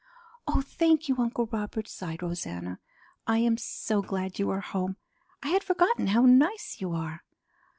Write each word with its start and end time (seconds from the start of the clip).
"Oh, 0.47 0.63
thank 0.63 1.07
you, 1.07 1.15
Uncle 1.19 1.45
Robert!" 1.45 1.87
sighed 1.87 2.23
Rosanna. 2.23 2.79
"I 3.27 3.37
am 3.37 3.55
so 3.55 4.01
glad 4.01 4.39
you 4.39 4.49
are 4.49 4.59
home. 4.59 4.97
I 5.43 5.49
had 5.49 5.63
forgotten 5.63 6.07
how 6.07 6.25
nice 6.25 6.77
you 6.81 6.91
are." 6.93 7.23